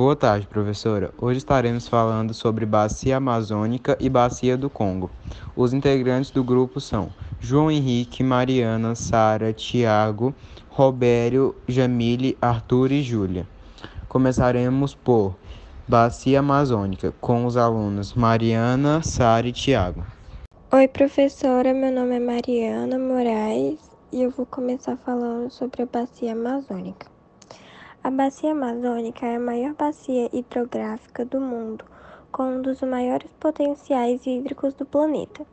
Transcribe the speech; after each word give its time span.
Boa 0.00 0.16
tarde, 0.16 0.46
professora. 0.46 1.12
Hoje 1.18 1.36
estaremos 1.36 1.86
falando 1.86 2.32
sobre 2.32 2.64
Bacia 2.64 3.18
Amazônica 3.18 3.98
e 4.00 4.08
Bacia 4.08 4.56
do 4.56 4.70
Congo. 4.70 5.10
Os 5.54 5.74
integrantes 5.74 6.30
do 6.30 6.42
grupo 6.42 6.80
são 6.80 7.10
João 7.38 7.70
Henrique, 7.70 8.22
Mariana, 8.22 8.94
Sara, 8.94 9.52
Tiago, 9.52 10.34
Robério, 10.70 11.54
Jamile, 11.68 12.34
Arthur 12.40 12.92
e 12.92 13.02
Júlia. 13.02 13.46
Começaremos 14.08 14.94
por 14.94 15.36
Bacia 15.86 16.38
Amazônica, 16.38 17.12
com 17.20 17.44
os 17.44 17.58
alunos 17.58 18.14
Mariana, 18.14 19.02
Sara 19.02 19.48
e 19.48 19.52
Tiago. 19.52 20.02
Oi, 20.72 20.88
professora. 20.88 21.74
Meu 21.74 21.92
nome 21.92 22.16
é 22.16 22.20
Mariana 22.20 22.98
Moraes 22.98 23.78
e 24.10 24.22
eu 24.22 24.30
vou 24.30 24.46
começar 24.46 24.96
falando 24.96 25.50
sobre 25.50 25.82
a 25.82 25.86
Bacia 25.86 26.32
Amazônica. 26.32 27.19
A 28.02 28.10
Bacia 28.10 28.52
Amazônica 28.52 29.26
é 29.26 29.36
a 29.36 29.38
maior 29.38 29.74
bacia 29.74 30.30
hidrográfica 30.32 31.22
do 31.22 31.38
mundo, 31.38 31.84
com 32.32 32.44
um 32.44 32.62
dos 32.62 32.80
maiores 32.80 33.30
potenciais 33.38 34.26
hídricos 34.26 34.72
do 34.72 34.86
planeta. 34.86 35.46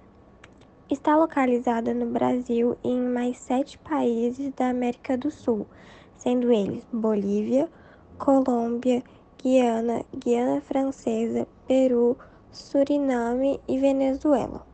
Está 0.90 1.18
localizada 1.18 1.94
no 1.94 2.05
Brasil 2.05 2.77
e 2.85 2.90
em 2.90 3.02
mais 3.02 3.38
sete 3.38 3.77
países 3.80 4.54
da 4.54 4.70
América 4.70 5.18
do 5.18 5.30
Sul, 5.30 5.68
sendo 6.16 6.49
eles 6.49 6.88
Bolívia, 6.90 7.70
Colômbia, 8.18 9.04
Guiana, 9.43 10.05
Guiana 10.16 10.62
Francesa, 10.62 11.45
Peru, 11.68 12.18
Suriname 12.49 13.59
e 13.68 13.77
Venezuela. 13.77 14.66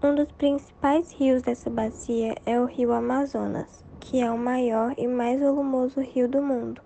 Um 0.00 0.14
dos 0.14 0.30
principais 0.30 1.10
rios 1.10 1.42
dessa 1.42 1.68
bacia 1.68 2.36
é 2.46 2.60
o 2.60 2.64
rio 2.64 2.92
Amazonas 2.92 3.81
que 4.02 4.20
é 4.20 4.28
o 4.28 4.36
maior 4.36 4.94
e 4.98 5.06
mais 5.06 5.40
volumoso 5.40 6.00
rio 6.00 6.28
do 6.28 6.42
mundo, 6.42 6.82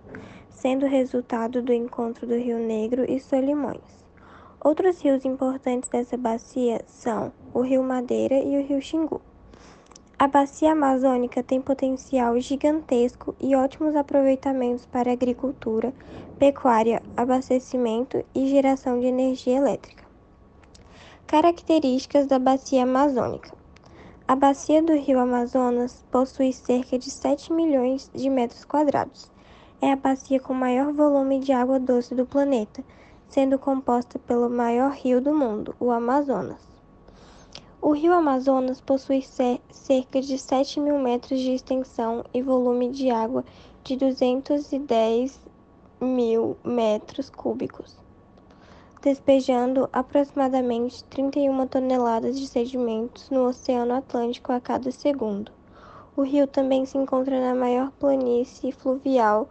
sendo 0.49 0.85
resultado 0.85 1.63
do 1.63 1.73
encontro 1.73 2.27
do 2.27 2.35
Rio 2.35 2.59
Negro 2.59 3.09
e 3.09 3.19
Solimões. 3.19 4.05
Outros 4.63 5.01
rios 5.01 5.25
importantes 5.25 5.89
dessa 5.89 6.15
bacia 6.15 6.79
são 6.85 7.33
o 7.53 7.61
Rio 7.61 7.83
Madeira 7.83 8.35
e 8.35 8.57
o 8.57 8.63
Rio 8.63 8.79
Xingu. 8.79 9.19
A 10.19 10.27
bacia 10.27 10.73
amazônica 10.73 11.41
tem 11.41 11.59
potencial 11.59 12.39
gigantesco 12.39 13.35
e 13.39 13.55
ótimos 13.55 13.95
aproveitamentos 13.95 14.85
para 14.85 15.11
agricultura, 15.11 15.91
pecuária, 16.37 17.01
abastecimento 17.15 18.23
e 18.33 18.47
geração 18.47 18.99
de 18.99 19.07
energia 19.07 19.57
elétrica. 19.57 20.05
Características 21.25 22.27
da 22.27 22.37
bacia 22.37 22.83
amazônica: 22.83 23.56
a 24.29 24.35
bacia 24.35 24.83
do 24.83 24.91
rio 24.93 25.21
Amazonas 25.21 26.03
possui 26.11 26.51
cerca 26.51 26.99
de 26.99 27.09
7 27.09 27.53
milhões 27.53 28.11
de 28.13 28.29
metros 28.29 28.65
quadrados. 28.65 29.31
É 29.81 29.93
a 29.93 29.95
bacia 29.95 30.37
com 30.37 30.53
maior 30.53 30.91
volume 30.91 31.39
de 31.39 31.53
água 31.53 31.79
doce 31.79 32.13
do 32.13 32.25
planeta, 32.25 32.83
sendo 33.29 33.57
composta 33.57 34.19
pelo 34.19 34.49
maior 34.49 34.91
rio 34.91 35.21
do 35.21 35.33
mundo, 35.33 35.73
o 35.79 35.91
Amazonas. 35.91 36.61
O 37.81 37.93
rio 37.93 38.11
Amazonas 38.11 38.81
possui 38.81 39.21
cerca 39.21 40.19
de 40.21 40.37
7 40.37 40.81
mil 40.81 40.99
metros 40.99 41.39
de 41.39 41.53
extensão 41.53 42.25
e 42.33 42.41
volume 42.41 42.89
de 42.89 43.09
água 43.09 43.45
de 43.81 43.95
210 43.95 45.39
mil 46.01 46.57
metros 46.65 47.29
cúbicos 47.29 48.06
despejando 49.07 49.87
aproximadamente 49.93 51.01
31 51.05 51.65
toneladas 51.67 52.37
de 52.37 52.45
sedimentos 52.45 53.29
no 53.29 53.47
Oceano 53.47 53.93
Atlântico 53.93 54.51
a 54.51 54.59
cada 54.59 54.91
segundo. 54.91 55.49
O 56.13 56.23
rio 56.23 56.45
também 56.45 56.85
se 56.85 56.97
encontra 56.97 57.39
na 57.39 57.55
maior 57.57 57.89
planície 57.91 58.73
fluvial 58.73 59.47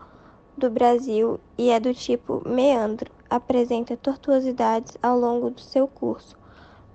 do 0.59 0.69
Brasil 0.69 1.41
e 1.57 1.71
é 1.71 1.81
do 1.81 1.95
tipo 1.95 2.47
meandro, 2.47 3.11
apresenta 3.31 3.97
tortuosidades 3.97 4.99
ao 5.03 5.19
longo 5.19 5.49
do 5.49 5.63
seu 5.63 5.89
curso, 5.89 6.37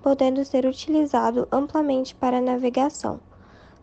podendo 0.03 0.45
ser 0.45 0.67
utilizado 0.67 1.47
amplamente 1.51 2.13
para 2.13 2.39
navegação. 2.39 3.19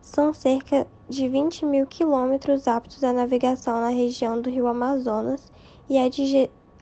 São 0.01 0.33
cerca 0.33 0.87
de 1.09 1.27
20 1.27 1.65
mil 1.65 1.85
quilômetros 1.85 2.65
aptos 2.65 3.03
à 3.03 3.11
navegação 3.11 3.81
na 3.81 3.89
região 3.89 4.39
do 4.39 4.49
rio 4.49 4.67
Amazonas 4.67 5.51
e 5.89 5.97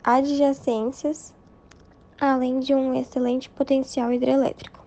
adjacências 0.03 1.35
além 2.19 2.59
de 2.59 2.73
um 2.73 2.93
excelente 2.93 3.49
potencial 3.49 4.11
hidrelétrico. 4.11 4.85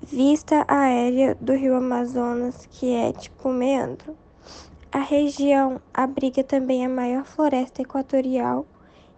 Vista 0.00 0.64
aérea 0.68 1.34
do 1.40 1.52
rio 1.52 1.76
Amazonas, 1.76 2.66
que 2.70 2.94
é 2.94 3.12
tipo 3.12 3.50
meandro. 3.50 4.16
A 4.90 5.00
região 5.00 5.80
abriga 5.92 6.42
também 6.42 6.86
a 6.86 6.88
maior 6.88 7.24
floresta 7.24 7.82
equatorial 7.82 8.64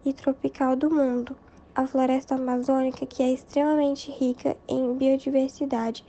e 0.05 0.13
tropical 0.13 0.75
do 0.75 0.91
mundo, 0.91 1.37
a 1.75 1.87
floresta 1.87 2.35
amazônica, 2.35 3.07
que 3.07 3.23
é 3.23 3.33
extremamente 3.33 4.11
rica 4.11 4.57
em 4.67 4.95
biodiversidade, 4.95 6.05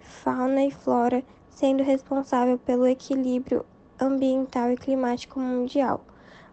fauna 0.00 0.64
e 0.64 0.70
flora, 0.70 1.24
sendo 1.48 1.82
responsável 1.82 2.58
pelo 2.58 2.86
equilíbrio 2.86 3.64
ambiental 3.98 4.70
e 4.70 4.76
climático 4.76 5.40
mundial. 5.40 6.04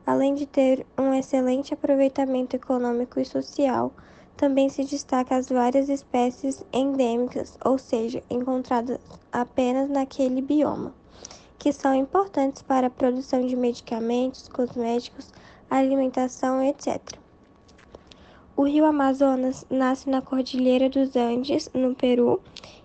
Além 0.05 0.35
de 0.35 0.45
ter 0.45 0.85
um 0.97 1.13
excelente 1.13 1.73
aproveitamento 1.73 2.55
econômico 2.55 3.19
e 3.19 3.25
social, 3.25 3.93
também 4.35 4.67
se 4.67 4.83
destaca 4.83 5.35
as 5.35 5.47
várias 5.47 5.87
espécies 5.87 6.63
endêmicas, 6.73 7.57
ou 7.63 7.77
seja, 7.77 8.21
encontradas 8.29 8.99
apenas 9.31 9.89
naquele 9.89 10.41
bioma, 10.41 10.93
que 11.57 11.71
são 11.71 11.95
importantes 11.95 12.61
para 12.61 12.87
a 12.87 12.89
produção 12.89 13.45
de 13.45 13.55
medicamentos, 13.55 14.49
cosméticos, 14.49 15.31
alimentação, 15.69 16.61
etc. 16.61 16.99
O 18.55 18.63
rio 18.63 18.85
Amazonas 18.85 19.65
nasce 19.69 20.09
na 20.09 20.21
Cordilheira 20.21 20.89
dos 20.89 21.15
Andes, 21.15 21.69
no 21.73 21.95
Peru, 21.95 22.41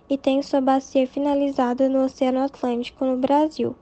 e 0.09 0.17
tem 0.17 0.41
sua 0.41 0.61
bacia 0.61 1.05
finalizada 1.05 1.89
no 1.89 2.05
Oceano 2.05 2.39
Atlântico, 2.39 3.03
no 3.03 3.17
Brasil. 3.17 3.75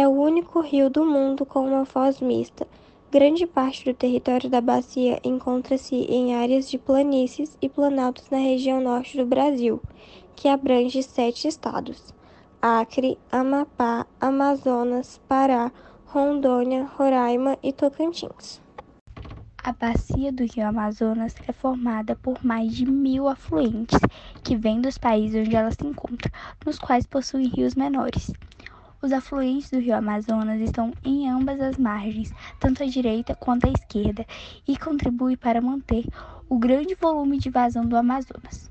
É 0.00 0.06
o 0.06 0.12
único 0.12 0.60
rio 0.60 0.88
do 0.88 1.04
mundo 1.04 1.44
com 1.44 1.66
uma 1.66 1.84
foz 1.84 2.20
mista. 2.20 2.68
Grande 3.10 3.48
parte 3.48 3.84
do 3.84 3.92
território 3.92 4.48
da 4.48 4.60
bacia 4.60 5.18
encontra-se 5.24 5.96
em 5.96 6.36
áreas 6.36 6.70
de 6.70 6.78
planícies 6.78 7.58
e 7.60 7.68
planaltos 7.68 8.30
na 8.30 8.38
região 8.38 8.80
norte 8.80 9.16
do 9.16 9.26
Brasil, 9.26 9.82
que 10.36 10.46
abrange 10.46 11.02
sete 11.02 11.48
estados: 11.48 12.14
Acre, 12.62 13.18
Amapá, 13.32 14.06
Amazonas, 14.20 15.20
Pará, 15.26 15.72
Rondônia, 16.06 16.88
Roraima 16.96 17.58
e 17.60 17.72
Tocantins. 17.72 18.60
A 19.64 19.72
bacia 19.72 20.30
do 20.30 20.44
rio 20.44 20.64
Amazonas 20.64 21.34
é 21.48 21.52
formada 21.52 22.14
por 22.14 22.44
mais 22.44 22.72
de 22.72 22.88
mil 22.88 23.26
afluentes 23.26 23.98
que 24.44 24.54
vêm 24.54 24.80
dos 24.80 24.96
países 24.96 25.44
onde 25.44 25.56
ela 25.56 25.72
se 25.72 25.84
encontra, 25.84 26.30
nos 26.64 26.78
quais 26.78 27.04
possuem 27.04 27.48
rios 27.48 27.74
menores. 27.74 28.32
Os 29.00 29.12
afluentes 29.12 29.70
do 29.70 29.78
rio 29.78 29.94
Amazonas 29.94 30.60
estão 30.60 30.92
em 31.04 31.30
ambas 31.30 31.60
as 31.60 31.78
margens, 31.78 32.34
tanto 32.58 32.82
à 32.82 32.86
direita 32.86 33.32
quanto 33.32 33.68
à 33.68 33.70
esquerda, 33.70 34.26
e 34.66 34.76
contribui 34.76 35.36
para 35.36 35.60
manter 35.60 36.04
o 36.48 36.58
grande 36.58 36.96
volume 36.96 37.38
de 37.38 37.48
vazão 37.48 37.86
do 37.86 37.96
Amazonas. 37.96 38.68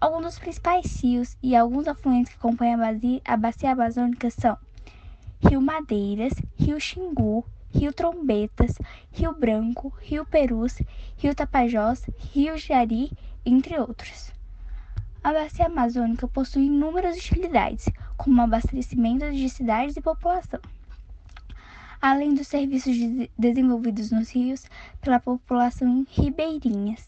Alguns 0.00 0.22
dos 0.22 0.38
principais 0.38 1.02
rios 1.02 1.36
e 1.42 1.56
alguns 1.56 1.88
afluentes 1.88 2.32
que 2.32 2.38
compõem 2.38 2.74
a 2.74 2.76
bacia, 2.76 3.20
a 3.24 3.36
bacia 3.36 3.72
amazônica 3.72 4.30
são 4.30 4.56
Rio 5.40 5.60
Madeiras, 5.60 6.34
Rio 6.56 6.78
Xingu, 6.78 7.44
Rio 7.74 7.92
Trombetas, 7.92 8.78
Rio 9.10 9.34
Branco, 9.34 9.92
Rio 10.02 10.24
Perus, 10.24 10.80
Rio 11.16 11.34
Tapajós, 11.34 12.06
Rio 12.32 12.56
Jari, 12.56 13.10
entre 13.44 13.76
outros. 13.76 14.30
A 15.24 15.32
bacia 15.32 15.66
amazônica 15.66 16.28
possui 16.28 16.66
inúmeras 16.66 17.16
utilidades, 17.16 17.88
como 18.22 18.40
abastecimento 18.40 19.28
de 19.32 19.48
cidades 19.48 19.96
e 19.96 20.00
população. 20.00 20.60
Além 22.00 22.34
dos 22.34 22.46
serviços 22.46 22.94
de 22.94 23.28
desenvolvidos 23.36 24.12
nos 24.12 24.30
rios 24.30 24.64
pela 25.00 25.18
população 25.18 26.06
ribeirinhas, 26.08 27.04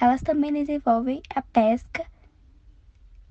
elas 0.00 0.22
também 0.22 0.52
desenvolvem 0.52 1.20
a 1.34 1.42
pesca, 1.42 2.04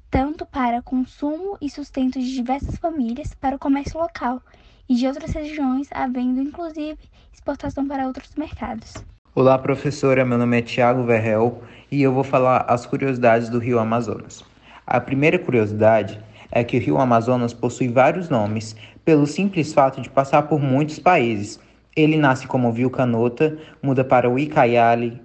tanto 0.09 0.45
para 0.45 0.81
consumo 0.81 1.57
e 1.61 1.69
sustento 1.69 2.19
de 2.19 2.33
diversas 2.33 2.75
famílias, 2.75 3.33
para 3.33 3.55
o 3.55 3.59
comércio 3.59 3.97
local 3.97 4.41
e 4.89 4.95
de 4.95 5.07
outras 5.07 5.31
regiões, 5.31 5.87
havendo 5.91 6.41
inclusive 6.41 6.99
exportação 7.31 7.87
para 7.87 8.07
outros 8.07 8.35
mercados. 8.35 8.93
Olá, 9.33 9.57
professora. 9.57 10.25
Meu 10.25 10.37
nome 10.37 10.59
é 10.59 10.61
Tiago 10.61 11.03
Verrel 11.03 11.63
e 11.89 12.01
eu 12.01 12.13
vou 12.13 12.25
falar 12.25 12.65
as 12.67 12.85
curiosidades 12.85 13.47
do 13.47 13.57
Rio 13.57 13.79
Amazonas. 13.79 14.43
A 14.85 14.99
primeira 14.99 15.39
curiosidade 15.39 16.21
é 16.51 16.63
que 16.63 16.77
o 16.77 16.79
Rio 16.79 16.97
Amazonas 16.99 17.53
possui 17.53 17.87
vários 17.87 18.29
nomes, 18.29 18.75
pelo 19.05 19.25
simples 19.25 19.73
fato 19.73 20.01
de 20.01 20.09
passar 20.09 20.43
por 20.43 20.59
muitos 20.59 20.99
países. 20.99 21.59
Ele 21.95 22.17
nasce 22.17 22.47
como 22.47 22.71
Rio 22.71 22.89
Canota, 22.89 23.57
muda 23.81 24.03
para 24.03 24.29
Uicaiali, 24.29 25.21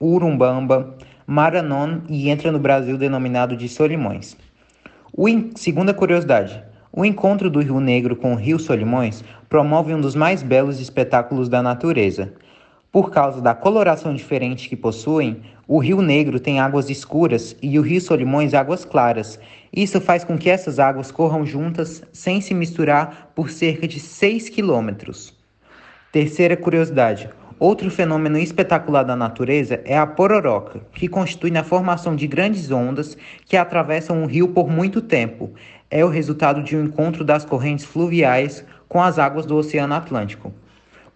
Urumbamba, 0.00 0.96
Maranon 1.26 2.00
e 2.08 2.30
entra 2.30 2.50
no 2.50 2.58
Brasil 2.58 2.96
denominado 2.96 3.56
de 3.56 3.68
Solimões. 3.68 4.36
O 5.12 5.26
segunda 5.56 5.92
curiosidade, 5.92 6.62
O 6.92 7.04
encontro 7.04 7.48
do 7.48 7.60
Rio 7.60 7.78
Negro 7.78 8.16
com 8.16 8.32
o 8.32 8.36
Rio 8.36 8.58
Solimões 8.58 9.22
promove 9.48 9.94
um 9.94 10.00
dos 10.00 10.16
mais 10.16 10.42
belos 10.42 10.80
espetáculos 10.80 11.48
da 11.48 11.62
natureza. 11.62 12.32
Por 12.92 13.12
causa 13.12 13.40
da 13.40 13.54
coloração 13.54 14.12
diferente 14.12 14.68
que 14.68 14.74
possuem, 14.74 15.42
o 15.68 15.78
Rio 15.78 16.02
Negro 16.02 16.40
tem 16.40 16.58
águas 16.58 16.90
escuras 16.90 17.56
e 17.62 17.78
o 17.78 17.82
Rio 17.82 18.00
Solimões 18.00 18.52
águas 18.52 18.84
claras. 18.84 19.38
Isso 19.72 20.00
faz 20.00 20.24
com 20.24 20.36
que 20.36 20.50
essas 20.50 20.80
águas 20.80 21.12
corram 21.12 21.46
juntas 21.46 22.02
sem 22.12 22.40
se 22.40 22.52
misturar 22.52 23.30
por 23.32 23.48
cerca 23.48 23.86
de 23.86 24.00
6 24.00 24.48
quilômetros. 24.48 25.32
Terceira 26.10 26.56
curiosidade: 26.56 27.30
outro 27.60 27.88
fenômeno 27.92 28.36
espetacular 28.36 29.04
da 29.04 29.14
natureza 29.14 29.80
é 29.84 29.96
a 29.96 30.04
pororoca, 30.04 30.80
que 30.92 31.06
constitui 31.06 31.52
na 31.52 31.62
formação 31.62 32.16
de 32.16 32.26
grandes 32.26 32.72
ondas 32.72 33.16
que 33.46 33.56
atravessam 33.56 34.24
o 34.24 34.26
rio 34.26 34.48
por 34.48 34.68
muito 34.68 35.00
tempo. 35.00 35.52
É 35.88 36.04
o 36.04 36.08
resultado 36.08 36.60
de 36.60 36.76
um 36.76 36.86
encontro 36.86 37.22
das 37.22 37.44
correntes 37.44 37.84
fluviais 37.84 38.64
com 38.88 39.00
as 39.00 39.16
águas 39.16 39.46
do 39.46 39.54
Oceano 39.54 39.94
Atlântico. 39.94 40.52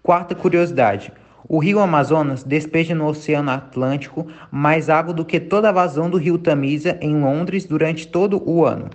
Quarta 0.00 0.36
curiosidade: 0.36 1.12
o 1.48 1.58
rio 1.58 1.78
Amazonas 1.78 2.42
despeja 2.42 2.94
no 2.94 3.06
Oceano 3.06 3.50
Atlântico 3.50 4.26
mais 4.50 4.88
água 4.88 5.12
do 5.12 5.24
que 5.24 5.38
toda 5.38 5.68
a 5.68 5.72
vazão 5.72 6.08
do 6.08 6.16
rio 6.16 6.38
Tamisa 6.38 6.98
em 7.00 7.20
Londres 7.20 7.66
durante 7.66 8.08
todo 8.08 8.42
o 8.48 8.64
ano. 8.64 8.90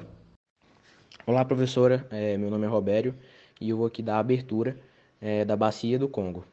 Olá, 1.26 1.46
professora. 1.46 2.08
É, 2.10 2.38
meu 2.38 2.50
nome 2.50 2.66
é 2.66 2.70
Robério 2.70 3.14
e 3.62 3.70
eu 3.70 3.78
vou 3.78 3.86
aqui 3.86 4.02
dar 4.02 4.16
a 4.16 4.20
abertura 4.20 4.78
é, 5.22 5.46
da 5.46 5.56
Bacia 5.56 6.00
do 6.00 6.08
Congo. 6.08 6.44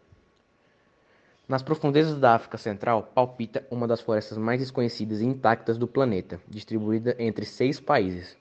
Nas 1.48 1.62
profundezas 1.62 2.18
da 2.18 2.34
África 2.34 2.58
Central 2.58 3.10
palpita 3.14 3.64
uma 3.70 3.86
das 3.86 4.00
florestas 4.00 4.36
mais 4.36 4.60
desconhecidas 4.60 5.20
e 5.20 5.24
intactas 5.24 5.78
do 5.78 5.86
planeta, 5.86 6.40
distribuída 6.48 7.16
entre 7.18 7.46
seis 7.46 7.80
países 7.80 8.36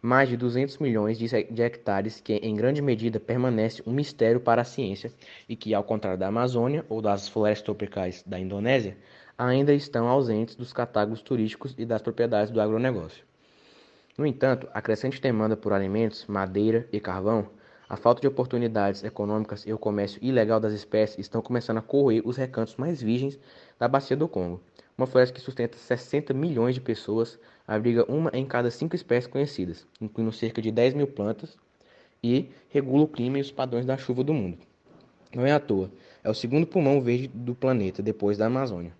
mais 0.00 0.28
de 0.28 0.36
200 0.36 0.78
milhões 0.78 1.18
de 1.18 1.62
hectares 1.62 2.20
que, 2.20 2.34
em 2.34 2.54
grande 2.54 2.80
medida, 2.80 3.18
permanece 3.18 3.82
um 3.86 3.92
mistério 3.92 4.40
para 4.40 4.62
a 4.62 4.64
ciência 4.64 5.12
e 5.48 5.56
que, 5.56 5.74
ao 5.74 5.82
contrário 5.82 6.18
da 6.18 6.28
Amazônia 6.28 6.84
ou 6.88 7.02
das 7.02 7.28
florestas 7.28 7.64
tropicais 7.64 8.22
da 8.26 8.38
Indonésia, 8.38 8.96
ainda 9.36 9.72
estão 9.72 10.08
ausentes 10.08 10.54
dos 10.54 10.72
catálogos 10.72 11.22
turísticos 11.22 11.74
e 11.76 11.84
das 11.84 12.02
propriedades 12.02 12.52
do 12.52 12.60
agronegócio. 12.60 13.24
No 14.16 14.26
entanto, 14.26 14.68
a 14.74 14.82
crescente 14.82 15.20
demanda 15.20 15.56
por 15.56 15.72
alimentos, 15.72 16.26
madeira 16.26 16.88
e 16.92 16.98
carvão, 16.98 17.48
a 17.88 17.96
falta 17.96 18.20
de 18.20 18.26
oportunidades 18.26 19.02
econômicas 19.02 19.64
e 19.66 19.72
o 19.72 19.78
comércio 19.78 20.22
ilegal 20.22 20.60
das 20.60 20.74
espécies 20.74 21.20
estão 21.20 21.40
começando 21.40 21.78
a 21.78 21.82
corroer 21.82 22.20
os 22.24 22.36
recantos 22.36 22.76
mais 22.76 23.00
virgens 23.00 23.38
da 23.78 23.88
Bacia 23.88 24.16
do 24.16 24.28
Congo, 24.28 24.60
uma 24.96 25.06
floresta 25.06 25.34
que 25.34 25.40
sustenta 25.40 25.78
60 25.78 26.34
milhões 26.34 26.74
de 26.74 26.80
pessoas, 26.80 27.38
abriga 27.68 28.10
uma 28.10 28.30
em 28.32 28.46
cada 28.46 28.70
cinco 28.70 28.96
espécies 28.96 29.30
conhecidas, 29.30 29.86
incluindo 30.00 30.32
cerca 30.32 30.62
de 30.62 30.72
10 30.72 30.94
mil 30.94 31.06
plantas, 31.06 31.58
e 32.24 32.48
regula 32.70 33.04
o 33.04 33.08
clima 33.08 33.36
e 33.36 33.42
os 33.42 33.52
padrões 33.52 33.84
da 33.84 33.98
chuva 33.98 34.24
do 34.24 34.32
mundo. 34.32 34.56
Não 35.34 35.44
é 35.44 35.52
à 35.52 35.60
toa, 35.60 35.90
é 36.24 36.30
o 36.30 36.34
segundo 36.34 36.66
pulmão 36.66 37.00
verde 37.02 37.28
do 37.28 37.54
planeta, 37.54 38.02
depois 38.02 38.38
da 38.38 38.46
Amazônia. 38.46 38.92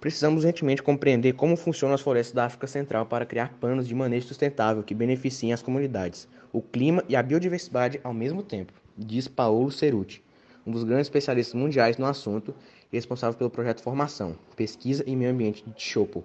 Precisamos 0.00 0.42
urgentemente 0.44 0.82
compreender 0.82 1.34
como 1.34 1.56
funcionam 1.56 1.94
as 1.94 2.00
florestas 2.00 2.34
da 2.34 2.46
África 2.46 2.66
Central 2.66 3.06
para 3.06 3.26
criar 3.26 3.54
planos 3.60 3.86
de 3.86 3.94
manejo 3.94 4.26
sustentável 4.26 4.82
que 4.82 4.94
beneficiem 4.94 5.52
as 5.52 5.62
comunidades, 5.62 6.26
o 6.52 6.62
clima 6.62 7.04
e 7.08 7.14
a 7.14 7.22
biodiversidade 7.22 8.00
ao 8.02 8.14
mesmo 8.14 8.42
tempo, 8.42 8.72
diz 8.96 9.28
Paulo 9.28 9.70
Ceruti, 9.70 10.22
um 10.66 10.72
dos 10.72 10.84
grandes 10.84 11.06
especialistas 11.06 11.54
mundiais 11.54 11.98
no 11.98 12.06
assunto 12.06 12.54
e 12.92 12.96
responsável 12.96 13.36
pelo 13.36 13.50
projeto 13.50 13.82
Formação, 13.82 14.36
Pesquisa 14.56 15.04
e 15.06 15.14
Meio 15.16 15.30
Ambiente 15.30 15.64
de 15.66 15.82
Chopo, 15.82 16.24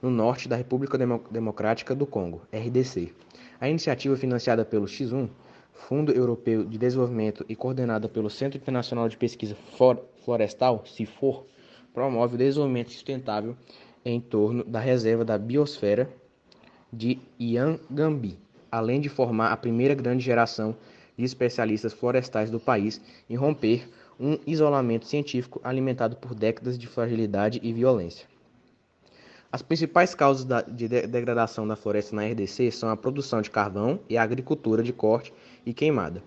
no 0.00 0.10
norte 0.10 0.48
da 0.48 0.56
República 0.56 0.96
Democrática 1.30 1.94
do 1.94 2.06
Congo, 2.06 2.42
RDC. 2.52 3.12
A 3.60 3.68
iniciativa 3.68 4.16
financiada 4.16 4.64
pelo 4.64 4.86
X1, 4.86 5.28
Fundo 5.72 6.12
Europeu 6.12 6.64
de 6.64 6.78
Desenvolvimento 6.78 7.44
e 7.48 7.56
coordenada 7.56 8.08
pelo 8.08 8.30
Centro 8.30 8.58
Internacional 8.58 9.08
de 9.08 9.16
Pesquisa 9.16 9.56
Florestal, 10.24 10.84
CIFOR, 10.86 11.44
promove 11.92 12.34
o 12.34 12.38
desenvolvimento 12.38 12.92
sustentável 12.92 13.56
em 14.04 14.20
torno 14.20 14.64
da 14.64 14.78
reserva 14.78 15.24
da 15.24 15.36
biosfera 15.36 16.08
de 16.92 17.18
Iangambi, 17.38 18.38
além 18.70 19.00
de 19.00 19.08
formar 19.08 19.52
a 19.52 19.56
primeira 19.56 19.94
grande 19.94 20.24
geração 20.24 20.76
de 21.16 21.24
especialistas 21.24 21.92
florestais 21.92 22.50
do 22.50 22.60
país 22.60 23.00
em 23.28 23.34
romper 23.34 23.88
um 24.18 24.38
isolamento 24.46 25.06
científico 25.06 25.60
alimentado 25.64 26.16
por 26.16 26.34
décadas 26.34 26.78
de 26.78 26.86
fragilidade 26.86 27.60
e 27.62 27.72
violência. 27.72 28.26
As 29.50 29.62
principais 29.62 30.14
causas 30.14 30.46
de 30.68 30.86
degradação 30.88 31.66
da 31.66 31.74
floresta 31.74 32.14
na 32.14 32.26
RDC 32.26 32.70
são 32.70 32.90
a 32.90 32.96
produção 32.96 33.40
de 33.40 33.50
carvão 33.50 33.98
e 34.06 34.18
a 34.18 34.22
agricultura 34.22 34.82
de 34.82 34.92
corte 34.92 35.32
e 35.64 35.72
queimada, 35.72 36.22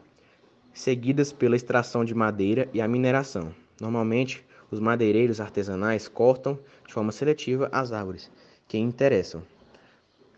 seguidas 0.73 1.31
pela 1.31 1.55
extração 1.55 2.03
de 2.03 2.15
madeira 2.15 2.67
e 2.73 2.81
a 2.81 2.87
mineração. 2.87 3.53
Normalmente, 3.79 4.43
os 4.71 4.79
madeireiros 4.79 5.39
artesanais 5.39 6.07
cortam 6.07 6.57
de 6.87 6.93
forma 6.93 7.11
seletiva 7.11 7.69
as 7.71 7.91
árvores 7.91 8.31
que 8.67 8.79
interessam, 8.79 9.43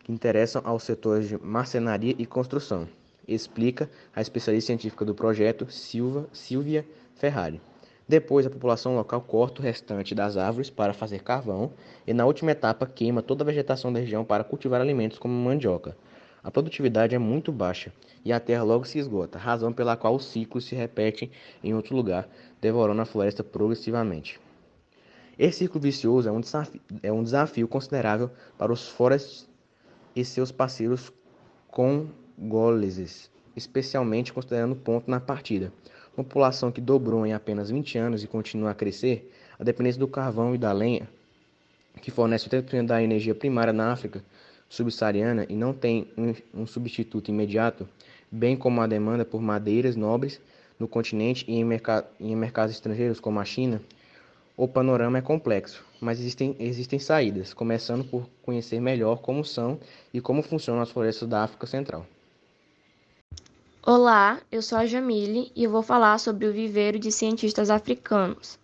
que 0.04 0.12
interessam 0.12 0.62
aos 0.66 0.84
setores 0.84 1.30
de 1.30 1.38
marcenaria 1.38 2.16
e 2.18 2.26
construção 2.26 2.88
explica 3.28 3.90
a 4.14 4.22
especialista 4.22 4.68
científica 4.68 5.06
do 5.06 5.16
projeto, 5.16 5.72
Silva, 5.72 6.28
Silvia 6.34 6.86
Ferrari. 7.16 7.62
Depois, 8.08 8.46
a 8.46 8.50
população 8.50 8.96
local 8.96 9.22
corta 9.22 9.62
o 9.62 9.64
restante 9.64 10.14
das 10.14 10.36
árvores 10.36 10.70
para 10.70 10.94
fazer 10.94 11.24
carvão 11.24 11.72
e, 12.06 12.14
na 12.14 12.26
última 12.26 12.52
etapa, 12.52 12.86
queima 12.86 13.22
toda 13.22 13.44
a 13.44 13.46
vegetação 13.46 13.94
da 13.94 14.00
região 14.00 14.26
para 14.26 14.44
cultivar 14.44 14.82
alimentos 14.82 15.18
como 15.18 15.34
mandioca. 15.34 15.96
A 16.44 16.52
produtividade 16.52 17.16
é 17.16 17.18
muito 17.18 17.52
baixa 17.52 17.94
e 18.26 18.34
a 18.34 18.40
terra 18.40 18.64
logo 18.64 18.84
se 18.84 19.00
esgota, 19.00 19.40
razão 19.40 19.72
pela 19.72 19.96
qual 19.96 20.16
os 20.16 20.26
ciclos 20.26 20.66
se 20.66 20.76
repetem 20.76 21.32
em 21.64 21.74
outro 21.74 21.96
lugar, 21.96 22.28
devorando 22.60 23.02
a 23.02 23.06
floresta 23.06 23.44
progressivamente. 23.44 24.40
Esse 25.40 25.60
ciclo 25.60 25.80
vicioso 25.80 26.28
é 26.28 26.32
um 26.32 26.42
desafio, 26.42 26.82
é 27.02 27.12
um 27.12 27.24
desafio 27.24 27.68
considerável 27.68 28.30
para 28.58 28.74
os 28.74 28.90
forests 28.90 29.50
e 30.14 30.24
seus 30.26 30.52
parceiros 30.52 31.12
com 31.70 32.08
goleses, 32.38 33.32
especialmente 33.56 34.34
considerando 34.34 34.74
o 34.74 34.76
ponto 34.76 35.10
na 35.10 35.20
partida. 35.20 35.72
Uma 36.16 36.24
população 36.24 36.72
que 36.72 36.80
dobrou 36.80 37.26
em 37.26 37.34
apenas 37.34 37.72
20 37.72 37.98
anos 37.98 38.24
e 38.24 38.28
continua 38.28 38.72
a 38.72 38.76
crescer, 38.76 39.32
a 39.60 39.64
dependência 39.64 40.00
do 40.00 40.08
carvão 40.08 40.54
e 40.54 40.58
da 40.58 40.72
lenha, 40.72 41.10
que 42.02 42.12
fornece 42.12 42.48
80% 42.48 42.86
da 42.86 43.02
energia 43.02 43.34
primária 43.34 43.74
na 43.74 43.92
África 43.92 44.24
subsaariana 44.70 45.46
e 45.50 45.56
não 45.56 45.74
tem 45.74 46.08
um, 46.54 46.66
substituto 46.66 47.30
imediato, 47.30 47.88
bem 48.32 48.56
como 48.56 48.82
a 48.82 48.88
demanda 48.88 49.26
por 49.26 49.42
madeiras 49.42 49.96
nobres 49.96 50.40
no 50.80 50.88
continente 50.88 51.46
e 51.48 51.56
em, 51.56 51.64
merc 51.64 51.88
em 52.20 52.36
mercados 52.36 52.76
estrangeiros 52.76 53.20
como 53.20 53.40
a 53.40 53.46
China, 53.46 53.82
o 54.56 54.68
panorama 54.68 55.18
é 55.18 55.22
complexo, 55.22 55.84
mas 56.00 56.20
existem, 56.20 56.56
existem 56.60 57.00
saídas, 57.00 57.56
começando 57.56 58.04
por 58.04 58.30
conhecer 58.44 58.80
melhor 58.80 59.18
como 59.18 59.44
são 59.44 59.80
e 60.14 60.22
como 60.22 60.44
funcionam 60.44 60.82
as 60.82 60.92
florestas 60.92 61.28
da 61.28 61.44
África 61.44 61.66
Central. 61.66 62.06
Olá, 63.86 64.40
eu 64.50 64.62
sou 64.62 64.78
a 64.78 64.86
Jamile 64.86 65.52
e 65.54 65.66
eu 65.66 65.70
vou 65.70 65.84
falar 65.84 66.18
sobre 66.18 66.46
o 66.48 66.54
viveiro 66.54 66.98
de 66.98 67.12
cientistas 67.12 67.70
africanos. 67.70 68.58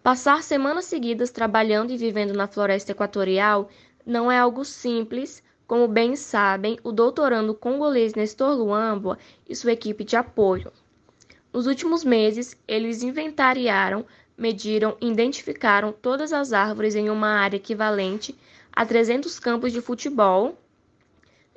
Passar 0.00 0.44
semanas 0.44 0.84
seguidas 0.84 1.32
trabalhando 1.32 1.90
e 1.90 1.96
vivendo 1.96 2.32
na 2.32 2.46
floresta 2.46 2.92
equatorial 2.92 3.68
não 4.06 4.30
é 4.30 4.38
algo 4.38 4.64
simples, 4.64 5.42
como 5.66 5.88
bem 5.88 6.14
sabem 6.14 6.78
o 6.84 6.92
doutorando 6.92 7.52
congolês 7.52 8.14
Nestor 8.14 8.56
Luambo 8.56 9.16
e 9.48 9.56
sua 9.56 9.72
equipe 9.72 10.04
de 10.04 10.14
apoio. 10.14 10.70
Nos 11.52 11.66
últimos 11.66 12.04
meses, 12.04 12.56
eles 12.68 13.02
inventariaram, 13.02 14.06
mediram 14.36 14.96
e 15.00 15.10
identificaram 15.10 15.90
todas 15.90 16.32
as 16.32 16.52
árvores 16.52 16.94
em 16.94 17.10
uma 17.10 17.40
área 17.40 17.56
equivalente 17.56 18.38
a 18.72 18.86
300 18.86 19.36
campos 19.40 19.72
de 19.72 19.80
futebol 19.80 20.56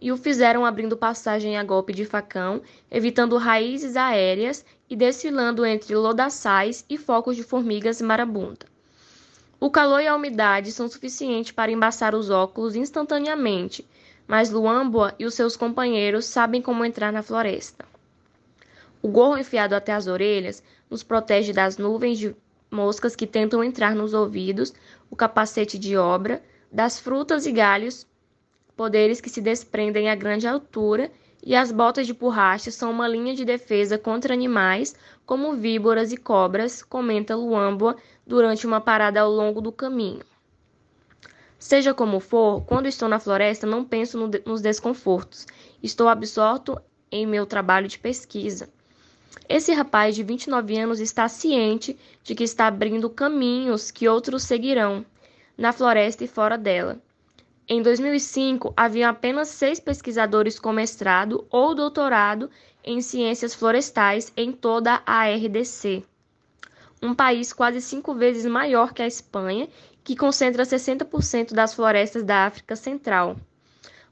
e 0.02 0.12
o 0.12 0.18
fizeram 0.18 0.66
abrindo 0.66 0.98
passagem 0.98 1.58
a 1.58 1.64
golpe 1.64 1.94
de 1.94 2.06
facão, 2.06 2.62
evitando 2.90 3.38
raízes 3.38 3.96
aéreas 3.96 4.66
e 4.90 4.96
desfilando 4.96 5.64
entre 5.64 5.96
lodaçais 5.96 6.84
e 6.90 6.98
focos 6.98 7.36
de 7.36 7.44
formigas 7.44 8.02
marabunta. 8.02 8.66
O 9.60 9.70
calor 9.70 10.02
e 10.02 10.08
a 10.08 10.16
umidade 10.16 10.72
são 10.72 10.90
suficientes 10.90 11.52
para 11.52 11.72
embaçar 11.72 12.16
os 12.16 12.32
óculos 12.32 12.76
instantaneamente, 12.76 13.88
mas 14.28 14.50
Luamboa 14.50 15.14
e 15.20 15.26
os 15.26 15.36
seus 15.36 15.56
companheiros 15.56 16.26
sabem 16.26 16.64
como 16.64 16.84
entrar 16.84 17.14
na 17.14 17.22
floresta. 17.22 17.86
O 19.04 19.08
gorro 19.08 19.38
enfiado 19.38 19.76
até 19.76 19.94
as 19.94 20.08
orelhas 20.08 20.64
nos 20.90 21.04
protege 21.04 21.54
das 21.54 21.78
nuvens 21.78 22.18
de 22.18 22.36
moscas 22.72 23.16
que 23.16 23.28
tentam 23.28 23.64
entrar 23.64 23.94
nos 23.94 24.16
ouvidos, 24.16 24.74
o 25.12 25.16
capacete 25.16 25.78
de 25.78 25.96
obra, 25.96 26.42
das 26.72 27.00
frutas 27.00 27.46
e 27.46 27.52
galhos 27.52 28.08
poderes 28.76 29.22
que 29.22 29.30
se 29.30 29.42
desprendem 29.42 30.10
a 30.10 30.16
grande 30.16 30.48
altura, 30.48 31.12
e 31.44 31.56
as 31.56 31.72
botas 31.72 32.06
de 32.06 32.14
borracha 32.14 32.70
são 32.70 32.92
uma 32.92 33.08
linha 33.08 33.34
de 33.34 33.44
defesa 33.44 33.98
contra 33.98 34.34
animais 34.34 34.96
como 35.26 35.54
víboras 35.54 36.12
e 36.12 36.18
cobras, 36.18 36.84
comenta 36.84 37.36
Luamboa 37.36 37.96
durante 38.28 38.68
uma 38.68 38.80
parada 38.80 39.22
ao 39.22 39.32
longo 39.32 39.60
do 39.60 39.72
caminho. 39.72 40.22
Seja 41.58 41.94
como 41.94 42.20
for, 42.20 42.62
quando 42.66 42.88
estou 42.88 43.08
na 43.08 43.20
floresta, 43.20 43.68
não 43.68 43.86
penso 43.86 44.18
no 44.18 44.28
de 44.28 44.42
nos 44.46 44.62
desconfortos. 44.62 45.46
Estou 45.82 46.08
absorto 46.08 46.80
em 47.12 47.26
meu 47.26 47.46
trabalho 47.46 47.88
de 47.88 48.00
pesquisa. 48.00 48.68
Esse 49.48 49.72
rapaz 49.72 50.16
de 50.16 50.24
29 50.24 50.78
anos 50.78 51.00
está 51.00 51.28
ciente 51.28 51.98
de 52.24 52.36
que 52.36 52.44
está 52.44 52.68
abrindo 52.68 53.10
caminhos 53.10 53.92
que 53.92 54.08
outros 54.08 54.44
seguirão, 54.44 55.06
na 55.58 55.72
floresta 55.72 56.24
e 56.24 56.28
fora 56.28 56.58
dela. 56.58 57.00
Em 57.68 57.82
2005, 57.82 58.74
havia 58.76 59.10
apenas 59.10 59.48
seis 59.48 59.80
pesquisadores 59.80 60.60
com 60.60 60.74
mestrado 60.74 61.46
ou 61.50 61.74
doutorado 61.74 62.50
em 62.84 63.02
ciências 63.02 63.54
florestais 63.54 64.34
em 64.36 64.52
toda 64.52 65.02
a 65.06 65.30
RDC, 65.30 66.04
um 67.02 67.16
país 67.16 67.52
quase 67.52 67.82
cinco 67.82 68.14
vezes 68.14 68.46
maior 68.46 68.94
que 68.94 69.02
a 69.02 69.08
Espanha, 69.08 69.68
que 70.04 70.16
concentra 70.16 70.64
60% 70.64 71.54
das 71.54 71.74
florestas 71.74 72.24
da 72.24 72.46
África 72.46 72.76
Central. 72.76 73.38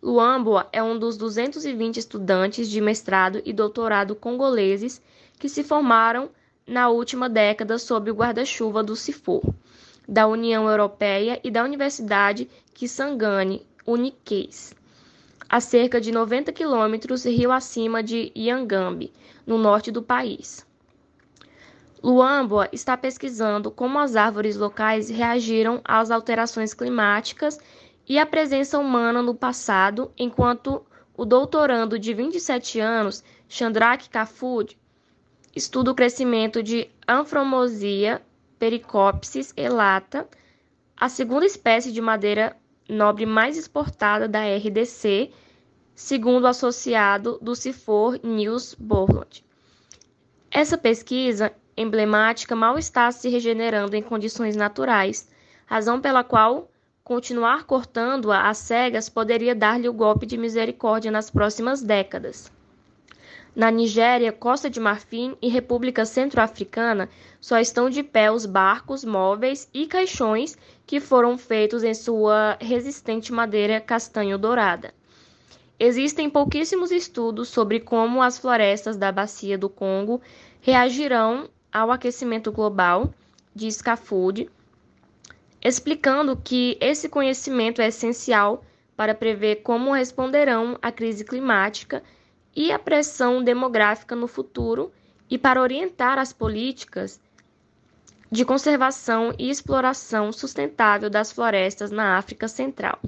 Luambua 0.02 0.68
é 0.72 0.82
um 0.82 0.98
dos 0.98 1.18
220 1.18 1.98
estudantes 1.98 2.70
de 2.70 2.80
mestrado 2.80 3.42
e 3.44 3.52
doutorado 3.52 4.16
congoleses 4.16 5.02
que 5.38 5.50
se 5.50 5.64
formaram 5.64 6.30
na 6.66 6.90
última 6.90 7.28
década 7.28 7.78
sob 7.78 8.10
o 8.10 8.16
guarda-chuva 8.16 8.82
do 8.82 8.96
CIFOR, 8.96 9.42
da 10.10 10.26
União 10.26 10.68
Europeia 10.68 11.40
e 11.44 11.52
da 11.52 11.64
Universidade 11.64 12.50
Kisangani, 12.74 13.64
Uniquês, 13.86 14.74
a 15.48 15.62
cerca 15.62 16.02
de 16.02 16.12
90 16.12 16.52
quilômetros 16.52 17.26
rio 17.26 17.52
acima 17.52 18.02
de 18.02 18.32
Yangambi, 18.36 19.14
no 19.46 19.60
norte 19.60 19.92
do 19.92 20.02
país. 20.02 20.66
Luambua 22.02 22.68
está 22.72 22.98
pesquisando 22.98 23.70
como 23.70 24.00
as 24.00 24.16
árvores 24.16 24.58
locais 24.58 25.12
reagiram 25.12 25.80
às 25.84 26.10
alterações 26.10 26.74
climáticas 26.74 27.60
e 28.08 28.18
a 28.18 28.26
presença 28.26 28.80
humana 28.80 29.22
no 29.22 29.36
passado, 29.36 30.12
enquanto 30.18 30.84
o 31.16 31.24
doutorando 31.24 32.00
de 32.00 32.16
27 32.16 32.80
anos, 32.80 33.24
Chandrak 33.48 34.10
Kafud, 34.10 34.76
estuda 35.56 35.92
o 35.92 35.96
crescimento 35.96 36.64
de 36.64 36.90
Anfromosia 37.08 38.24
pericopsis 38.60 39.54
elata, 39.56 40.28
a 40.96 41.08
segunda 41.08 41.46
espécie 41.46 41.92
de 41.92 42.02
madeira 42.02 42.56
nobre 42.88 43.26
mais 43.26 43.58
exportada 43.58 44.28
da 44.28 44.42
RDC, 44.44 45.32
segundo 45.96 46.44
o 46.44 46.48
associado 46.48 47.40
do 47.42 47.56
Cifor 47.56 48.20
News 48.22 48.76
Borland. 48.76 49.46
Essa 50.52 50.78
pesquisa 50.78 51.54
emblemática 51.78 52.56
mal 52.56 52.78
está 52.78 53.10
se 53.12 53.30
regenerando 53.30 53.96
em 53.96 54.04
condições 54.04 54.56
naturais, 54.56 55.30
razão 55.66 56.02
pela 56.02 56.24
qual 56.24 56.70
continuar 57.04 57.64
cortando-a 57.64 58.50
às 58.50 58.58
cegas 58.58 59.08
poderia 59.08 59.56
dar-lhe 59.56 59.88
o 59.88 59.94
golpe 59.94 60.26
de 60.26 60.38
misericórdia 60.38 61.10
nas 61.10 61.30
próximas 61.30 61.82
décadas. 61.82 62.52
Na 63.56 63.72
Nigéria, 63.72 64.32
Costa 64.32 64.70
de 64.70 64.80
Marfim 64.80 65.36
e 65.42 65.50
República 65.50 66.06
Centro-Africana 66.06 67.10
só 67.42 67.60
estão 67.60 67.90
de 67.90 68.04
pé 68.04 68.32
os 68.32 68.46
barcos 68.46 69.04
móveis 69.04 69.68
e 69.74 69.88
caixões 69.88 70.58
que 70.86 71.00
foram 71.00 71.38
feitos 71.38 71.84
em 71.84 71.94
sua 71.94 72.58
resistente 72.62 73.34
madeira 73.34 73.82
castanho-dourada. 73.82 74.94
Existem 75.80 76.30
pouquíssimos 76.30 76.92
estudos 76.92 77.48
sobre 77.50 77.80
como 77.80 78.22
as 78.22 78.38
florestas 78.38 78.98
da 78.98 79.12
bacia 79.12 79.58
do 79.58 79.70
Congo 79.70 80.22
reagirão 80.62 81.50
ao 81.72 81.90
aquecimento 81.90 82.52
global, 82.52 83.14
diz 83.56 83.82
Cafood, 83.82 84.50
explicando 85.62 86.36
que 86.36 86.78
esse 86.80 87.10
conhecimento 87.10 87.82
é 87.82 87.88
essencial 87.88 88.64
para 88.96 89.16
prever 89.16 89.58
como 89.58 89.94
responderão 89.94 90.78
à 90.82 90.92
crise 90.92 91.24
climática 91.24 92.04
e 92.56 92.72
a 92.72 92.80
pressão 92.80 93.44
demográfica 93.44 94.16
no 94.16 94.28
futuro 94.28 94.92
e 95.30 95.38
para 95.38 95.62
orientar 95.62 96.18
as 96.18 96.34
políticas 96.34 97.20
de 98.32 98.46
conservação 98.46 99.34
e 99.38 99.50
exploração 99.50 100.32
sustentável 100.32 101.10
das 101.10 101.32
florestas 101.32 101.92
na 101.92 102.18
África 102.18 102.48
Central. 102.48 103.00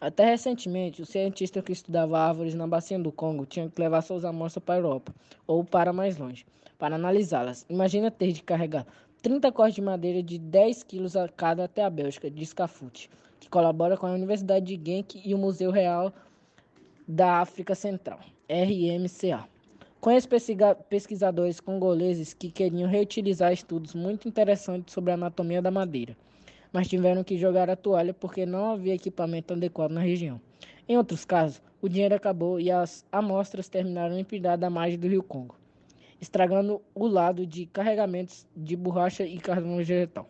Até 0.00 0.24
recentemente, 0.24 1.02
o 1.02 1.06
cientista 1.06 1.60
que 1.60 1.72
estudava 1.72 2.18
árvores 2.18 2.54
na 2.54 2.66
bacia 2.66 2.98
do 2.98 3.10
Congo 3.10 3.44
tinha 3.44 3.68
que 3.68 3.80
levar 3.80 4.02
suas 4.02 4.24
amostras 4.24 4.64
para 4.64 4.76
a 4.76 4.78
Europa 4.78 5.14
ou 5.46 5.64
para 5.64 5.92
mais 5.92 6.16
longe 6.16 6.46
para 6.78 6.94
analisá-las. 6.94 7.66
Imagina 7.68 8.10
ter 8.10 8.32
de 8.32 8.42
carregar 8.42 8.86
30 9.20 9.50
cortes 9.50 9.74
de 9.74 9.82
madeira 9.82 10.22
de 10.22 10.38
10 10.38 10.84
quilos 10.84 11.16
a 11.16 11.28
cada 11.28 11.64
até 11.64 11.84
a 11.84 11.90
Bélgica, 11.90 12.30
diz 12.30 12.52
Cafute, 12.52 13.10
que 13.40 13.48
colabora 13.48 13.96
com 13.96 14.06
a 14.06 14.12
Universidade 14.12 14.76
de 14.76 14.90
Genk 14.90 15.20
e 15.24 15.34
o 15.34 15.38
Museu 15.38 15.72
Real 15.72 16.12
da 17.06 17.40
África 17.40 17.74
Central, 17.74 18.20
RMCA. 18.48 19.48
Conheço 20.00 20.28
pesquisadores 20.88 21.60
congoleses 21.60 22.32
que 22.32 22.50
queriam 22.50 22.88
reutilizar 22.88 23.52
estudos 23.52 23.94
muito 23.94 24.26
interessantes 24.28 24.94
sobre 24.94 25.10
a 25.10 25.14
anatomia 25.14 25.60
da 25.60 25.70
madeira, 25.70 26.16
mas 26.72 26.88
tiveram 26.88 27.24
que 27.24 27.36
jogar 27.36 27.68
a 27.68 27.76
toalha 27.76 28.14
porque 28.14 28.46
não 28.46 28.72
havia 28.72 28.94
equipamento 28.94 29.52
adequado 29.52 29.90
na 29.90 30.00
região. 30.00 30.40
Em 30.88 30.96
outros 30.96 31.24
casos, 31.24 31.60
o 31.82 31.88
dinheiro 31.88 32.14
acabou 32.14 32.60
e 32.60 32.70
as 32.70 33.04
amostras 33.12 33.68
terminaram 33.68 34.18
empilhadas 34.18 34.66
à 34.66 34.70
margem 34.70 34.98
do 34.98 35.08
rio 35.08 35.22
Congo 35.22 35.54
estragando 36.20 36.82
o 36.94 37.06
lado 37.06 37.46
de 37.46 37.66
carregamentos 37.66 38.46
de 38.56 38.76
borracha 38.76 39.24
e 39.24 39.38
carvão 39.38 39.76
vegetal. 39.76 40.28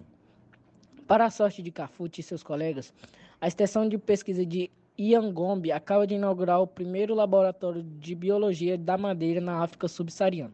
Para 1.07 1.27
a 1.27 1.31
sorte 1.31 1.63
de 1.63 1.71
Cafute 1.71 2.21
e 2.21 2.25
seus 2.25 2.43
colegas, 2.43 2.93
a 3.41 3.49
extensão 3.49 3.89
de 3.89 3.97
pesquisa 3.97 4.45
de 4.45 4.71
Iangombe 4.99 5.71
acaba 5.71 6.07
de 6.07 6.17
inaugurar 6.17 6.61
o 6.61 6.67
primeiro 6.67 7.15
laboratório 7.15 7.83
de 7.83 8.15
biologia 8.15 8.77
da 8.77 8.99
madeira 8.99 9.41
na 9.41 9.63
África 9.63 9.87
subsaariana. 9.87 10.53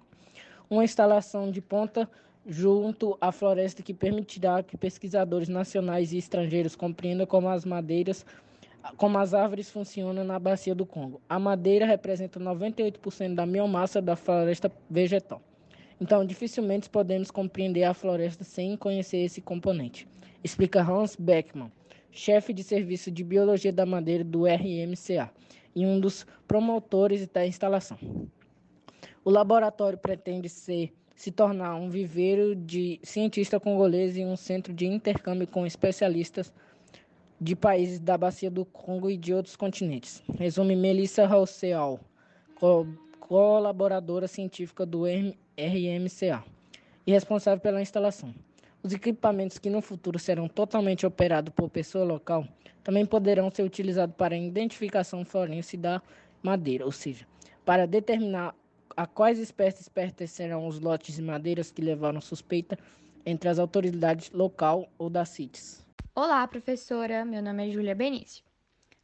Uma 0.68 0.84
instalação 0.84 1.50
de 1.50 1.62
ponta 1.62 2.08
junto 2.46 3.16
à 3.20 3.32
floresta 3.32 3.82
que 3.82 3.94
permitirá 3.94 4.62
que 4.62 4.76
pesquisadores 4.76 5.48
nacionais 5.48 6.12
e 6.12 6.18
estrangeiros 6.18 6.76
compreendam 6.76 7.26
como 7.26 7.48
as 7.48 7.64
madeiras 7.64 8.26
como 8.98 9.16
as 9.16 9.32
árvores 9.32 9.70
funcionam 9.70 10.24
na 10.24 10.38
bacia 10.38 10.74
do 10.74 10.84
Congo. 10.84 11.18
A 11.26 11.38
madeira 11.38 11.86
representa 11.86 12.38
98% 12.38 13.34
da 13.34 13.46
biomassa 13.46 14.02
da 14.02 14.14
floresta 14.14 14.70
vegetal. 14.90 15.40
Então, 15.98 16.22
dificilmente 16.22 16.90
podemos 16.90 17.30
compreender 17.30 17.84
a 17.84 17.94
floresta 17.94 18.44
sem 18.44 18.76
conhecer 18.76 19.24
esse 19.24 19.40
componente, 19.40 20.06
explica 20.42 20.82
Hans 20.82 21.16
Beckmann, 21.16 21.72
chefe 22.14 22.52
de 22.52 22.62
serviço 22.62 23.10
de 23.10 23.24
biologia 23.24 23.72
da 23.72 23.84
madeira 23.84 24.22
do 24.22 24.44
RMCA 24.46 25.30
e 25.74 25.84
um 25.84 25.98
dos 25.98 26.24
promotores 26.46 27.26
da 27.26 27.44
instalação. 27.44 27.98
O 29.24 29.30
laboratório 29.30 29.98
pretende 29.98 30.48
ser 30.48 30.92
se 31.16 31.30
tornar 31.30 31.74
um 31.74 31.88
viveiro 31.88 32.54
de 32.54 33.00
cientistas 33.02 33.60
congoleses 33.60 34.16
e 34.16 34.24
um 34.24 34.36
centro 34.36 34.72
de 34.72 34.86
intercâmbio 34.86 35.46
com 35.46 35.66
especialistas 35.66 36.52
de 37.40 37.56
países 37.56 37.98
da 37.98 38.16
Bacia 38.16 38.50
do 38.50 38.64
Congo 38.64 39.10
e 39.10 39.16
de 39.16 39.34
outros 39.34 39.56
continentes. 39.56 40.22
Resume 40.38 40.76
Melissa 40.76 41.26
Rousseau, 41.26 42.00
co 42.54 42.86
colaboradora 43.20 44.28
científica 44.28 44.84
do 44.84 45.04
RMCA 45.04 46.44
e 47.06 47.12
responsável 47.12 47.60
pela 47.60 47.80
instalação. 47.80 48.34
Os 48.84 48.92
equipamentos 48.92 49.56
que 49.56 49.70
no 49.70 49.80
futuro 49.80 50.18
serão 50.18 50.46
totalmente 50.46 51.06
operados 51.06 51.54
por 51.54 51.70
pessoa 51.70 52.04
local 52.04 52.46
também 52.82 53.06
poderão 53.06 53.50
ser 53.50 53.62
utilizados 53.62 54.14
para 54.14 54.34
a 54.34 54.38
identificação 54.38 55.24
forense 55.24 55.74
da 55.74 56.02
madeira, 56.42 56.84
ou 56.84 56.92
seja, 56.92 57.26
para 57.64 57.86
determinar 57.86 58.54
a 58.94 59.06
quais 59.06 59.38
espécies 59.38 59.88
pertencerão 59.88 60.68
os 60.68 60.78
lotes 60.78 61.16
de 61.16 61.22
madeiras 61.22 61.70
que 61.70 61.80
levaram 61.80 62.20
suspeita 62.20 62.78
entre 63.24 63.48
as 63.48 63.58
autoridades 63.58 64.30
local 64.32 64.86
ou 64.98 65.08
das 65.08 65.30
CITES. 65.30 65.82
Olá, 66.14 66.46
professora. 66.46 67.24
Meu 67.24 67.42
nome 67.42 67.66
é 67.66 67.72
Júlia 67.72 67.94
Benício. 67.94 68.44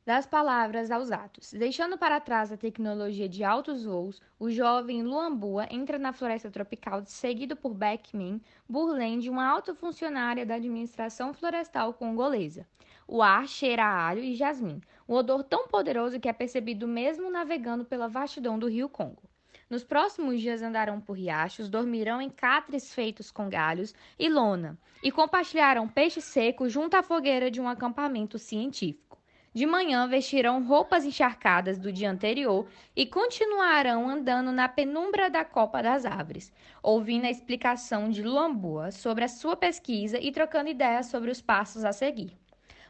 Das 0.07 0.25
palavras 0.25 0.91
aos 0.91 1.13
atos. 1.13 1.53
Deixando 1.53 1.99
para 1.99 2.19
trás 2.19 2.51
a 2.51 2.57
tecnologia 2.57 3.29
de 3.29 3.45
altos 3.45 3.85
voos, 3.85 4.21
o 4.39 4.51
jovem 4.51 5.03
Luambua 5.03 5.67
entra 5.71 5.99
na 5.99 6.11
floresta 6.11 6.51
tropical, 6.51 7.03
seguido 7.05 7.55
por 7.55 7.75
Beckman 7.75 8.41
Burland, 8.67 9.29
uma 9.29 9.47
alta 9.47 9.75
funcionária 9.75 10.47
da 10.47 10.55
administração 10.55 11.35
florestal 11.35 11.93
congolesa. 11.93 12.67
O 13.07 13.21
ar 13.23 13.47
cheira 13.47 13.85
a 13.85 14.09
alho 14.09 14.25
e 14.25 14.35
jasmim, 14.35 14.81
um 15.07 15.15
odor 15.15 15.45
tão 15.45 15.69
poderoso 15.69 16.19
que 16.19 16.31
é 16.31 16.33
percebido 16.33 16.89
mesmo 16.89 17.31
navegando 17.31 17.85
pela 17.85 18.09
vastidão 18.09 18.59
do 18.59 18.69
rio 18.69 18.89
Congo. 18.89 19.29
Nos 19.69 19.85
próximos 19.85 20.41
dias 20.41 20.63
andarão 20.63 20.99
por 20.99 21.13
riachos, 21.13 21.69
dormirão 21.69 22.23
em 22.23 22.31
catres 22.31 22.95
feitos 22.95 23.31
com 23.31 23.51
galhos 23.51 23.95
e 24.19 24.31
lona, 24.31 24.79
e 25.03 25.13
compartilharão 25.13 25.87
peixe 25.87 26.23
seco 26.23 26.69
junto 26.69 26.97
à 26.97 27.03
fogueira 27.03 27.51
de 27.51 27.61
um 27.61 27.69
acampamento 27.69 28.39
científico. 28.39 29.10
De 29.53 29.67
manhã 29.67 30.07
vestirão 30.07 30.65
roupas 30.65 31.05
encharcadas 31.05 31.77
do 31.77 31.93
dia 31.93 32.09
anterior 32.09 32.69
e 32.95 33.05
continuarão 33.05 34.09
andando 34.09 34.53
na 34.53 34.69
penumbra 34.69 35.29
da 35.29 35.45
copa 35.45 35.83
das 35.83 36.07
árvores, 36.07 36.53
ouvindo 36.81 37.25
a 37.25 37.31
explicação 37.31 38.09
de 38.09 38.23
Luambua 38.23 38.93
sobre 38.93 39.25
a 39.25 39.29
sua 39.29 39.57
pesquisa 39.57 40.21
e 40.21 40.31
trocando 40.31 40.71
ideias 40.71 41.07
sobre 41.07 41.33
os 41.33 41.41
passos 41.41 41.85
a 41.85 41.93
seguir. 41.93 42.39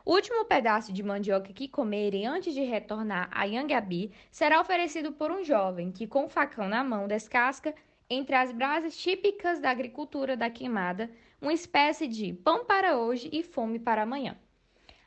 O 0.04 0.12
último 0.12 0.44
pedaço 0.44 0.92
de 0.92 1.02
mandioca 1.02 1.50
que 1.50 1.66
comerem 1.66 2.26
antes 2.26 2.52
de 2.52 2.62
retornar 2.62 3.30
a 3.32 3.44
Yangabi 3.44 4.12
será 4.30 4.60
oferecido 4.60 5.12
por 5.12 5.30
um 5.30 5.42
jovem 5.42 5.90
que, 5.90 6.06
com 6.06 6.26
o 6.26 6.28
facão 6.28 6.68
na 6.68 6.84
mão, 6.84 7.08
descasca 7.08 7.74
entre 8.08 8.34
as 8.34 8.52
brasas 8.52 8.94
típicas 8.94 9.60
da 9.60 9.70
agricultura 9.70 10.36
da 10.36 10.50
queimada, 10.50 11.10
uma 11.40 11.54
espécie 11.54 12.06
de 12.06 12.34
pão 12.34 12.66
para 12.66 12.98
hoje 12.98 13.30
e 13.32 13.42
fome 13.42 13.78
para 13.78 14.02
amanhã. 14.02 14.36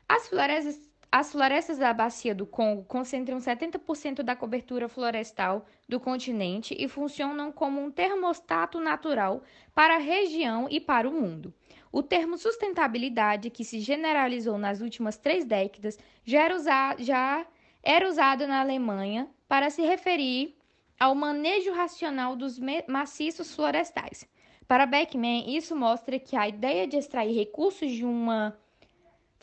As 0.08 0.28
florestas, 0.28 0.83
as 1.16 1.30
florestas 1.30 1.78
da 1.78 1.94
Bacia 1.94 2.34
do 2.34 2.44
Congo 2.44 2.82
concentram 2.82 3.38
70% 3.38 4.24
da 4.24 4.34
cobertura 4.34 4.88
florestal 4.88 5.64
do 5.88 6.00
continente 6.00 6.74
e 6.76 6.88
funcionam 6.88 7.52
como 7.52 7.80
um 7.80 7.88
termostato 7.88 8.80
natural 8.80 9.40
para 9.72 9.94
a 9.94 9.98
região 9.98 10.66
e 10.68 10.80
para 10.80 11.08
o 11.08 11.12
mundo. 11.12 11.54
O 11.92 12.02
termo 12.02 12.36
sustentabilidade, 12.36 13.48
que 13.48 13.64
se 13.64 13.78
generalizou 13.78 14.58
nas 14.58 14.80
últimas 14.80 15.16
três 15.16 15.44
décadas, 15.44 15.96
já 16.24 16.42
era, 16.42 16.56
usado, 16.56 17.04
já 17.04 17.46
era 17.80 18.08
usado 18.08 18.48
na 18.48 18.60
Alemanha 18.60 19.30
para 19.46 19.70
se 19.70 19.82
referir 19.82 20.56
ao 20.98 21.14
manejo 21.14 21.72
racional 21.72 22.34
dos 22.34 22.58
maciços 22.88 23.54
florestais. 23.54 24.28
Para 24.66 24.84
Beckman, 24.84 25.56
isso 25.56 25.76
mostra 25.76 26.18
que 26.18 26.34
a 26.34 26.48
ideia 26.48 26.88
de 26.88 26.96
extrair 26.96 27.36
recursos 27.36 27.92
de 27.92 28.04
uma 28.04 28.58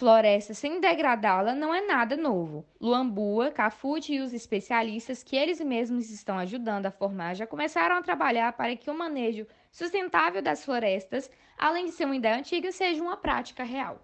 floresta 0.02 0.56
sem 0.56 0.80
degradá-la 0.80 1.54
não 1.54 1.72
é 1.72 1.86
nada 1.86 2.18
novo. 2.18 2.66
Luambua, 2.82 3.52
Cafute 3.52 4.16
e 4.16 4.20
os 4.20 4.34
especialistas 4.34 5.22
que 5.22 5.36
eles 5.36 5.62
mesmos 5.62 6.10
estão 6.10 6.40
ajudando 6.40 6.88
a 6.88 6.92
formar 6.92 7.36
já 7.36 7.46
começaram 7.46 7.98
a 7.98 8.02
trabalhar 8.02 8.52
para 8.54 8.76
que 8.76 8.90
o 8.90 8.98
manejo 8.98 9.46
sustentável 9.72 10.42
das 10.42 10.66
florestas, 10.66 11.30
além 11.56 11.86
de 11.86 11.92
ser 11.92 12.06
uma 12.06 12.16
ideia 12.16 12.36
antiga, 12.36 12.72
seja 12.72 13.00
uma 13.00 13.16
prática 13.16 13.64
real. 13.64 14.04